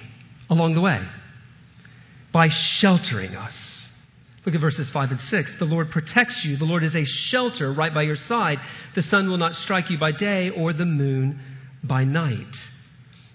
[0.50, 1.00] along the way
[2.34, 3.56] by sheltering us.
[4.46, 5.52] Look at verses 5 and 6.
[5.60, 6.58] The Lord protects you.
[6.58, 8.58] The Lord is a shelter right by your side.
[8.96, 11.40] The sun will not strike you by day or the moon
[11.82, 12.54] by night.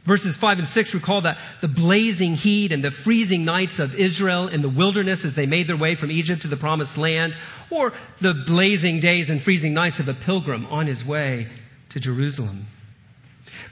[0.06, 4.48] Verses 5 and 6 recall that the blazing heat and the freezing nights of Israel
[4.48, 7.32] in the wilderness as they made their way from Egypt to the promised land,
[7.70, 7.90] or
[8.20, 11.48] the blazing days and freezing nights of a pilgrim on his way
[11.90, 12.66] to Jerusalem.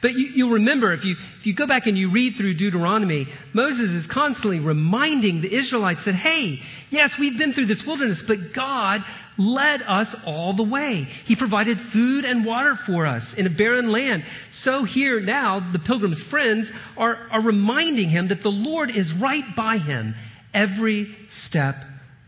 [0.00, 3.26] But you, will remember, if you, if you go back and you read through Deuteronomy,
[3.54, 6.58] Moses is constantly reminding the Israelites that, hey,
[6.90, 9.00] yes, we've been through this wilderness, but God
[9.38, 11.06] led us all the way.
[11.26, 14.24] He provided food and water for us in a barren land.
[14.52, 19.44] So here now, the pilgrim's friends are, are reminding him that the Lord is right
[19.56, 20.14] by him
[20.52, 21.14] every
[21.46, 21.76] step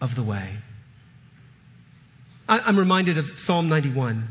[0.00, 0.58] of the way.
[2.48, 4.28] I, I'm reminded of Psalm 91.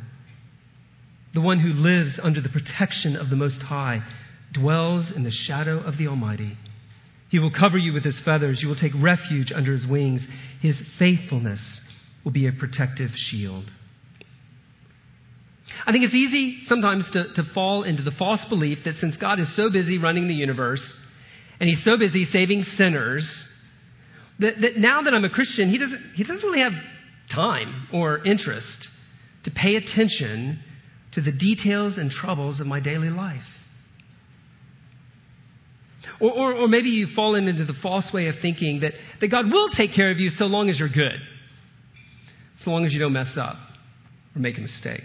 [1.33, 4.01] The one who lives under the protection of the Most High
[4.53, 6.57] dwells in the shadow of the Almighty.
[7.29, 8.59] He will cover you with his feathers.
[8.62, 10.27] You will take refuge under his wings.
[10.62, 11.81] His faithfulness
[12.23, 13.65] will be a protective shield.
[15.86, 19.39] I think it's easy sometimes to, to fall into the false belief that since God
[19.39, 20.83] is so busy running the universe
[21.59, 23.29] and he's so busy saving sinners,
[24.39, 26.73] that, that now that I'm a Christian, he doesn't, he doesn't really have
[27.33, 28.88] time or interest
[29.45, 30.59] to pay attention
[31.13, 33.41] to the details and troubles of my daily life.
[36.19, 39.45] Or, or, or, maybe you've fallen into the false way of thinking that, that God
[39.51, 41.19] will take care of you so long as you're good,
[42.60, 43.58] so long as you don't mess up
[44.36, 45.04] or make a mistake.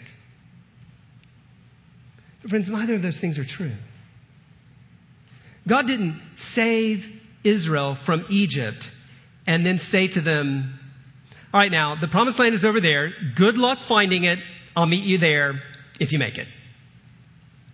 [2.42, 3.74] But friends, neither of those things are true.
[5.68, 6.20] God didn't
[6.54, 7.00] save
[7.44, 8.86] Israel from Egypt
[9.46, 10.78] and then say to them,
[11.52, 13.10] All right, now, the promised land is over there.
[13.36, 14.38] Good luck finding it.
[14.76, 15.60] I'll meet you there
[15.98, 16.46] if you make it.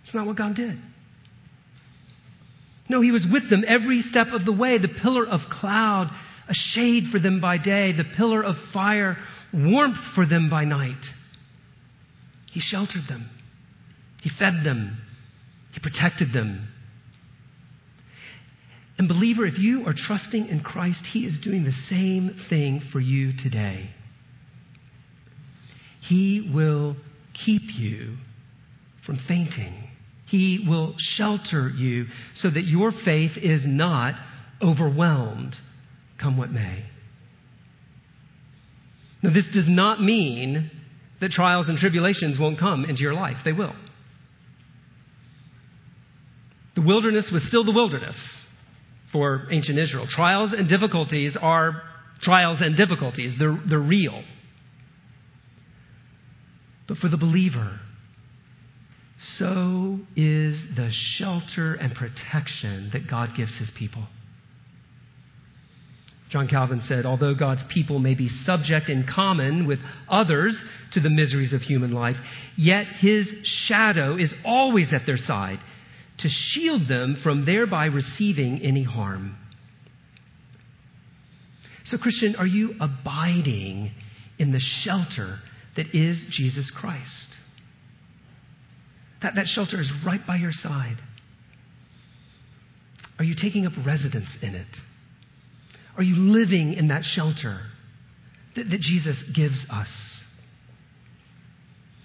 [0.03, 0.77] It's not what God did.
[2.89, 4.77] No, He was with them every step of the way.
[4.77, 6.09] The pillar of cloud,
[6.47, 9.17] a shade for them by day, the pillar of fire,
[9.53, 11.03] warmth for them by night.
[12.51, 13.29] He sheltered them,
[14.21, 14.97] He fed them,
[15.73, 16.69] He protected them.
[18.97, 22.99] And, believer, if you are trusting in Christ, He is doing the same thing for
[22.99, 23.89] you today.
[26.07, 26.95] He will
[27.45, 28.17] keep you
[29.05, 29.73] from fainting.
[30.27, 34.15] He will shelter you so that your faith is not
[34.61, 35.55] overwhelmed,
[36.21, 36.85] come what may.
[39.21, 40.69] Now, this does not mean
[41.21, 43.37] that trials and tribulations won't come into your life.
[43.43, 43.75] They will.
[46.75, 48.17] The wilderness was still the wilderness
[49.11, 50.07] for ancient Israel.
[50.09, 51.81] Trials and difficulties are
[52.21, 54.23] trials and difficulties, they're, they're real.
[56.87, 57.79] But for the believer,
[59.17, 64.05] so is the shelter and protection that God gives his people.
[66.29, 70.61] John Calvin said, although God's people may be subject in common with others
[70.93, 72.15] to the miseries of human life,
[72.57, 75.59] yet his shadow is always at their side
[76.19, 79.35] to shield them from thereby receiving any harm.
[81.83, 83.91] So, Christian, are you abiding
[84.39, 85.37] in the shelter
[85.75, 87.35] that is Jesus Christ?
[89.21, 90.97] That, that shelter is right by your side.
[93.19, 94.67] Are you taking up residence in it?
[95.97, 97.59] Are you living in that shelter
[98.55, 99.89] that, that Jesus gives us?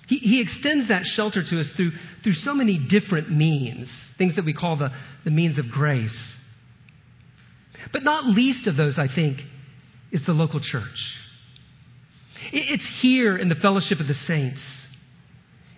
[0.08, 1.92] He, he, extends that shelter to us through,
[2.24, 3.88] through so many different means,
[4.18, 4.90] things that we call the,
[5.24, 6.36] the means of grace.
[7.92, 9.38] But not least of those, I think,
[10.12, 10.84] is the local church.
[12.52, 14.60] It's here in the fellowship of the saints,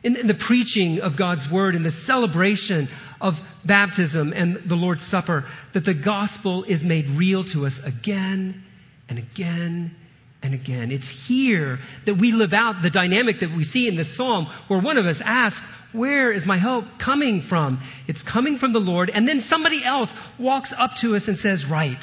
[0.02, 2.88] in, in the preaching of God's word, in the celebration
[3.20, 3.34] of
[3.66, 5.44] baptism and the Lord's Supper,
[5.74, 8.64] that the gospel is made real to us again
[9.08, 9.96] and again
[10.42, 10.90] and again.
[10.90, 14.80] It's here that we live out the dynamic that we see in this psalm, where
[14.80, 15.60] one of us asks,
[15.92, 17.80] Where is my hope coming from?
[18.08, 19.10] It's coming from the Lord.
[19.10, 20.08] And then somebody else
[20.38, 22.02] walks up to us and says, Right,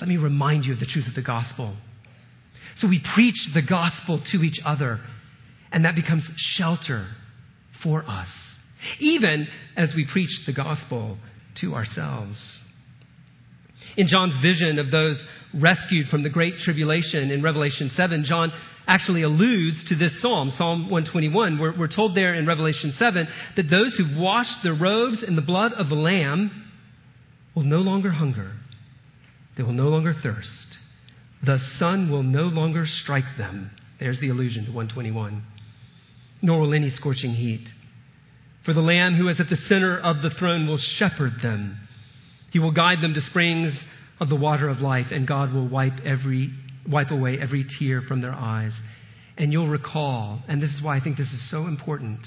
[0.00, 1.76] let me remind you of the truth of the gospel.
[2.76, 5.00] So we preach the gospel to each other,
[5.72, 7.06] and that becomes shelter
[7.82, 8.28] for us,
[8.98, 11.18] even as we preach the gospel
[11.60, 12.62] to ourselves.
[13.96, 15.24] In John's vision of those
[15.54, 18.52] rescued from the great tribulation in Revelation 7, John
[18.86, 21.58] actually alludes to this psalm, Psalm 121.
[21.58, 23.26] We're, we're told there in Revelation 7
[23.56, 26.64] that those who've washed their robes in the blood of the Lamb
[27.54, 28.52] will no longer hunger,
[29.56, 30.76] they will no longer thirst.
[31.44, 33.70] The sun will no longer strike them.
[33.98, 35.42] There's the allusion to 121.
[36.42, 37.68] Nor will any scorching heat.
[38.66, 41.78] For the Lamb who is at the center of the throne will shepherd them.
[42.50, 43.80] He will guide them to springs
[44.18, 46.50] of the water of life, and God will wipe every
[46.88, 48.76] wipe away every tear from their eyes.
[49.38, 52.26] And you'll recall, and this is why I think this is so important.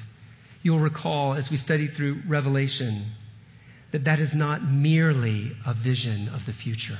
[0.61, 3.13] You'll recall as we study through Revelation
[3.91, 6.99] that that is not merely a vision of the future.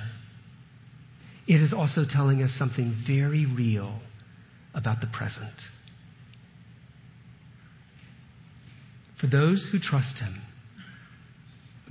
[1.48, 4.00] It is also telling us something very real
[4.74, 5.54] about the present.
[9.20, 10.42] For those who trust Him,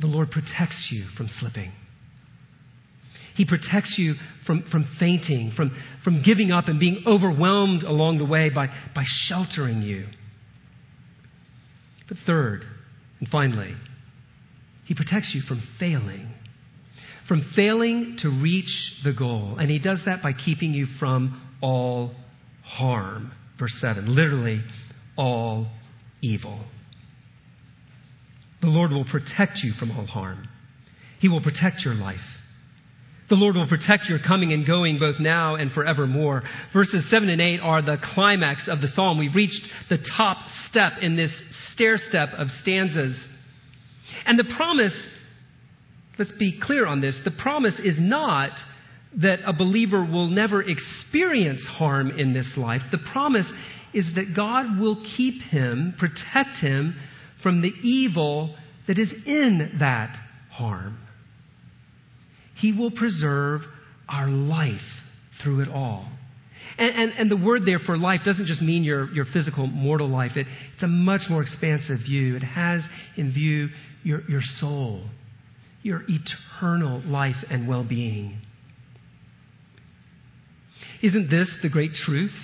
[0.00, 1.72] the Lord protects you from slipping.
[3.34, 4.14] He protects you
[4.46, 9.04] from, from fainting, from, from giving up and being overwhelmed along the way by, by
[9.06, 10.06] sheltering you.
[12.08, 12.64] But third,
[13.20, 13.74] and finally,
[14.86, 16.34] He protects you from failing
[17.28, 19.58] from failing to reach the goal.
[19.58, 22.12] And he does that by keeping you from all
[22.64, 23.32] harm.
[23.58, 24.64] Verse 7 literally,
[25.16, 25.68] all
[26.22, 26.64] evil.
[28.60, 30.48] The Lord will protect you from all harm.
[31.20, 32.18] He will protect your life.
[33.28, 36.42] The Lord will protect your coming and going both now and forevermore.
[36.72, 39.18] Verses 7 and 8 are the climax of the psalm.
[39.18, 41.30] We've reached the top step in this
[41.72, 43.22] stair step of stanzas.
[44.24, 44.94] And the promise
[46.18, 47.18] let's be clear on this.
[47.24, 48.52] The promise is not
[49.16, 52.82] that a believer will never experience harm in this life.
[52.90, 53.50] The promise
[53.94, 56.98] is that God will keep him, protect him
[57.42, 58.54] from the evil
[58.86, 60.16] that is in that
[60.50, 60.98] harm.
[62.56, 63.60] He will preserve
[64.08, 64.80] our life
[65.42, 66.08] through it all.
[66.76, 70.08] And, and, and, the word there for life doesn't just mean your, your physical, mortal
[70.08, 70.32] life.
[70.36, 72.36] It, it's a much more expansive view.
[72.36, 72.82] It has
[73.16, 73.68] in view
[74.02, 75.04] your, your soul,
[75.82, 78.40] your eternal life and well being.
[81.02, 82.34] Isn't this the great truth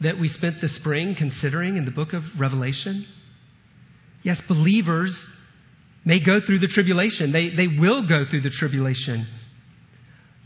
[0.00, 3.06] that we spent the spring considering in the book of Revelation?
[4.26, 5.16] Yes, believers
[6.04, 9.24] may go through the tribulation, they, they will go through the tribulation,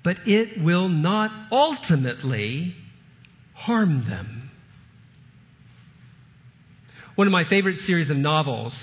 [0.05, 2.75] but it will not ultimately
[3.55, 4.51] harm them.
[7.15, 8.79] One of my favorite series of novels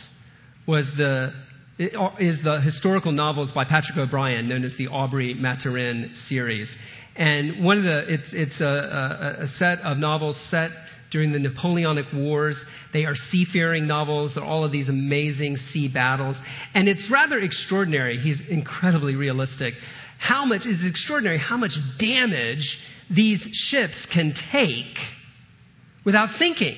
[0.68, 1.32] was the
[1.80, 6.76] uh, is the historical novels by Patrick O'Brian, known as the Aubrey Maturin series.
[7.16, 10.72] And one of the, it's, it's a, a, a set of novels set
[11.12, 12.64] during the Napoleonic Wars.
[12.94, 14.34] They are seafaring novels.
[14.36, 16.38] They're all of these amazing sea battles.
[16.74, 18.18] And it's rather extraordinary.
[18.18, 19.74] He's incredibly realistic.
[20.20, 22.78] How much is extraordinary how much damage
[23.10, 23.40] these
[23.70, 24.98] ships can take
[26.06, 26.78] without sinking.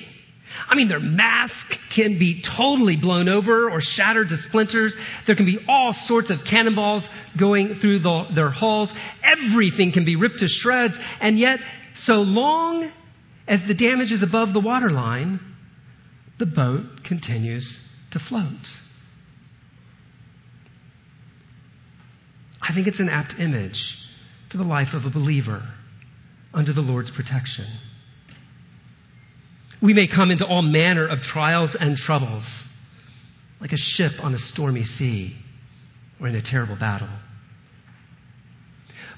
[0.68, 1.54] I mean, their mask
[1.94, 4.96] can be totally blown over or shattered to splinters.
[5.26, 7.08] There can be all sorts of cannonballs
[7.38, 8.92] going through the, their hulls.
[9.24, 10.94] Everything can be ripped to shreds.
[11.20, 11.60] And yet,
[11.94, 12.90] so long
[13.50, 15.40] as the damage is above the waterline,
[16.38, 18.64] the boat continues to float.
[22.62, 23.96] I think it's an apt image
[24.52, 25.68] for the life of a believer
[26.54, 27.66] under the Lord's protection.
[29.82, 32.46] We may come into all manner of trials and troubles,
[33.60, 35.36] like a ship on a stormy sea
[36.20, 37.10] or in a terrible battle.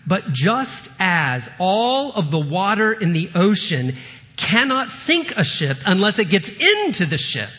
[0.06, 3.98] But just as all of the water in the ocean
[4.36, 7.50] cannot sink a ship unless it gets into the ship,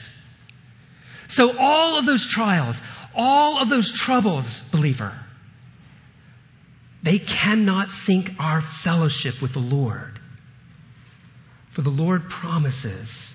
[1.30, 2.76] so all of those trials,
[3.16, 5.20] all of those troubles, believer,
[7.04, 10.20] they cannot sink our fellowship with the Lord.
[11.76, 13.34] For the Lord promises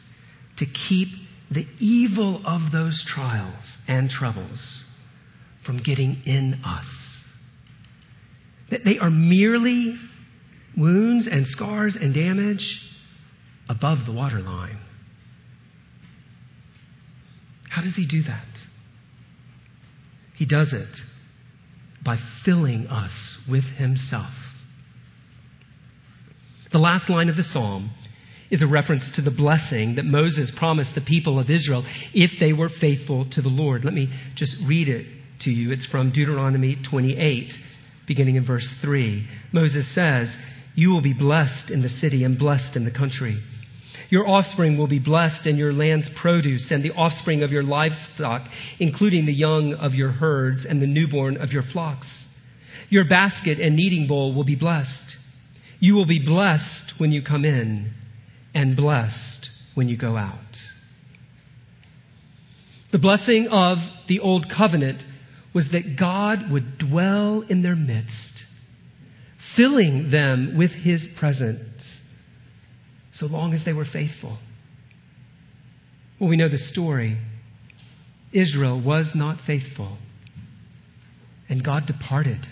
[0.59, 1.09] to keep
[1.51, 4.84] the evil of those trials and troubles
[5.66, 6.86] from getting in us.
[8.70, 9.99] That they are merely
[10.76, 12.80] wounds and scars and damage
[13.69, 14.79] above the waterline.
[17.71, 18.47] How does he do that?
[20.37, 20.99] He does it
[22.05, 24.33] by filling us with himself.
[26.73, 27.91] The last line of the psalm
[28.51, 32.53] is a reference to the blessing that Moses promised the people of Israel if they
[32.53, 33.85] were faithful to the Lord.
[33.85, 35.07] Let me just read it
[35.41, 35.73] to you.
[35.73, 37.53] It's from Deuteronomy 28,
[38.07, 39.27] beginning in verse 3.
[39.53, 40.35] Moses says,
[40.75, 43.43] You will be blessed in the city and blessed in the country.
[44.11, 48.49] Your offspring will be blessed and your land's produce and the offspring of your livestock,
[48.79, 52.27] including the young of your herds and the newborn of your flocks.
[52.89, 55.17] Your basket and kneading bowl will be blessed.
[55.79, 57.93] You will be blessed when you come in
[58.55, 60.39] and blessed when you go out.
[62.91, 63.79] The blessing of
[64.09, 65.03] the Old Covenant
[65.55, 68.43] was that God would dwell in their midst,
[69.57, 71.98] filling them with His presence,
[73.19, 74.39] so long as they were faithful.
[76.21, 77.19] Well, we know the story.
[78.33, 79.99] Israel was not faithful,
[81.49, 82.47] and God departed.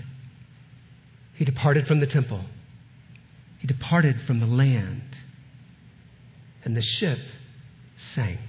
[1.36, 2.44] He departed from the temple,
[3.60, 5.02] He departed from the land
[6.64, 7.18] and the ship
[8.14, 8.40] sank.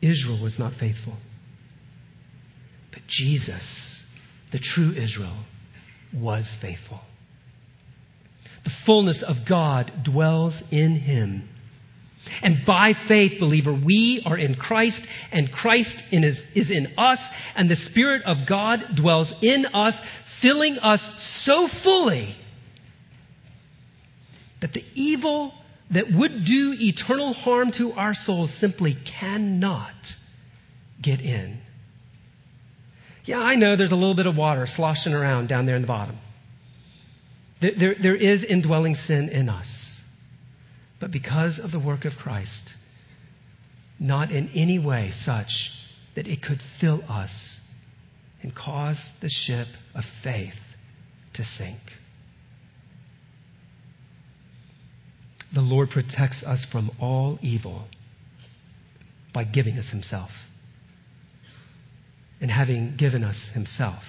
[0.00, 1.16] Israel was not faithful.
[2.90, 4.02] But Jesus,
[4.52, 5.44] the true Israel,
[6.14, 7.00] was faithful.
[8.64, 11.48] The fullness of God dwells in him.
[12.42, 17.18] And by faith, believer, we are in Christ, and Christ in is, is in us,
[17.54, 19.94] and the Spirit of God dwells in us,
[20.40, 21.00] filling us
[21.44, 22.36] so fully
[24.62, 25.52] that the evil
[25.92, 29.92] that would do eternal harm to our souls simply cannot
[31.02, 31.60] get in.
[33.26, 35.88] Yeah, I know there's a little bit of water sloshing around down there in the
[35.88, 36.18] bottom.
[37.78, 39.98] There, there, is indwelling sin in us.
[41.00, 42.70] But because of the work of Christ,
[43.98, 45.70] not in any way such
[46.16, 47.58] that it could fill us
[48.42, 50.54] and cause the ship of faith
[51.34, 51.80] to sink.
[55.54, 57.86] the Lord protects us from all evil
[59.32, 60.30] by giving us Himself.
[62.40, 64.02] And having given us Himself,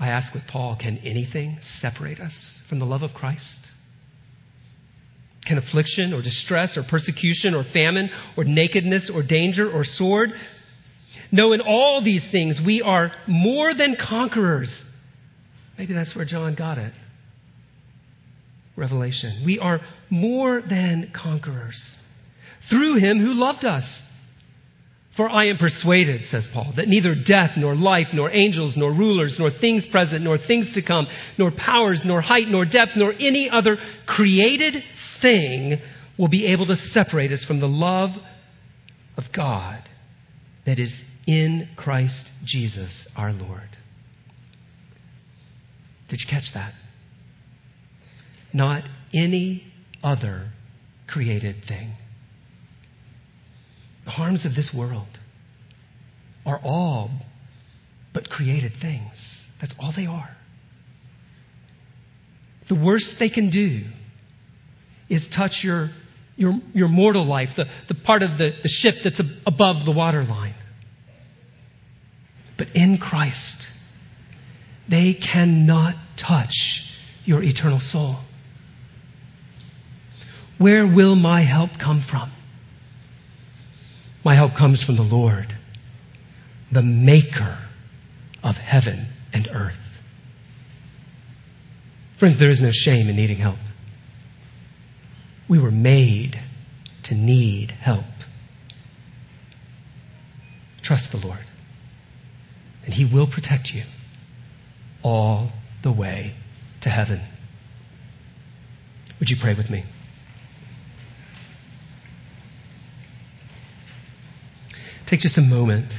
[0.00, 3.68] I ask with Paul can anything separate us from the love of Christ?
[5.46, 10.30] Can affliction or distress or persecution or famine or nakedness or danger or sword?
[11.30, 14.84] No, in all these things we are more than conquerors.
[15.76, 16.92] Maybe that's where John got it.
[18.76, 19.42] Revelation.
[19.44, 21.96] We are more than conquerors
[22.70, 23.84] through him who loved us.
[25.20, 29.36] For I am persuaded, says Paul, that neither death, nor life, nor angels, nor rulers,
[29.38, 31.06] nor things present, nor things to come,
[31.36, 34.82] nor powers, nor height, nor depth, nor any other created
[35.20, 35.78] thing
[36.18, 38.12] will be able to separate us from the love
[39.18, 39.82] of God
[40.64, 40.90] that is
[41.26, 43.76] in Christ Jesus our Lord.
[46.08, 46.72] Did you catch that?
[48.54, 49.70] not any
[50.02, 50.50] other
[51.06, 51.92] created thing.
[54.10, 55.06] The harms of this world
[56.44, 57.10] are all
[58.12, 59.12] but created things.
[59.60, 60.36] That's all they are.
[62.68, 63.82] The worst they can do
[65.08, 65.90] is touch your,
[66.34, 70.56] your, your mortal life, the, the part of the, the ship that's above the waterline.
[72.58, 73.68] But in Christ,
[74.90, 76.56] they cannot touch
[77.24, 78.24] your eternal soul.
[80.58, 82.32] Where will my help come from?
[84.24, 85.54] My help comes from the Lord,
[86.72, 87.58] the maker
[88.42, 89.78] of heaven and earth.
[92.18, 93.56] Friends, there is no shame in needing help.
[95.48, 96.36] We were made
[97.04, 98.04] to need help.
[100.82, 101.44] Trust the Lord,
[102.84, 103.84] and He will protect you
[105.02, 105.50] all
[105.82, 106.34] the way
[106.82, 107.26] to heaven.
[109.18, 109.84] Would you pray with me?
[115.10, 115.92] Take just a moment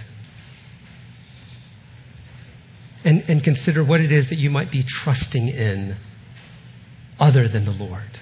[3.03, 5.97] and, and consider what it is that you might be trusting in
[7.19, 8.19] other than the Lord.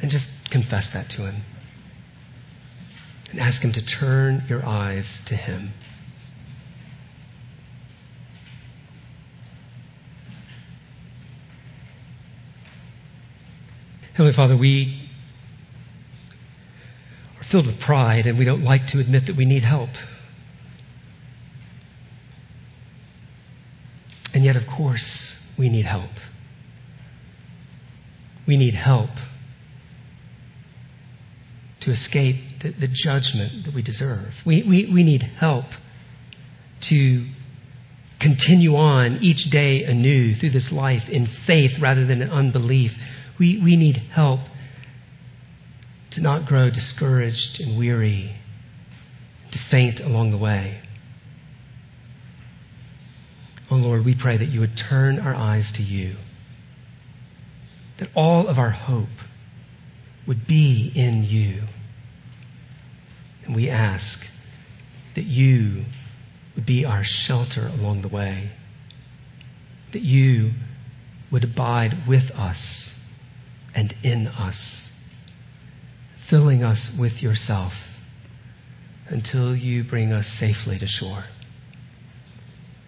[0.00, 1.42] And just confess that to Him.
[3.32, 5.72] And ask Him to turn your eyes to Him.
[14.12, 15.03] Heavenly Father, we
[17.54, 19.90] filled with pride and we don't like to admit that we need help.
[24.34, 26.10] And yet, of course, we need help.
[28.48, 29.10] We need help
[31.82, 34.32] to escape the, the judgment that we deserve.
[34.44, 35.66] We, we, we need help
[36.90, 37.30] to
[38.20, 42.90] continue on each day anew through this life in faith rather than in unbelief.
[43.38, 44.40] We, we need help
[46.14, 48.36] to not grow discouraged and weary,
[49.52, 50.80] to faint along the way.
[53.70, 56.16] Oh Lord, we pray that you would turn our eyes to you,
[57.98, 59.08] that all of our hope
[60.26, 61.62] would be in you.
[63.44, 64.20] And we ask
[65.16, 65.84] that you
[66.54, 68.52] would be our shelter along the way,
[69.92, 70.52] that you
[71.32, 72.92] would abide with us
[73.74, 74.90] and in us,
[76.30, 77.72] filling us with yourself
[79.08, 81.24] until you bring us safely to shore.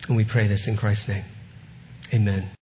[0.09, 1.24] And we pray this in Christ's name.
[2.14, 2.56] Amen.